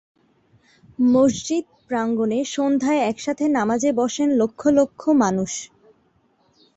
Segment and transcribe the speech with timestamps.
[1.09, 5.51] মসজিদ প্রাঙ্গণে সন্ধ্যায় একসাথে নামাজে বসেন লক্ষ লক্ষ মানুষ।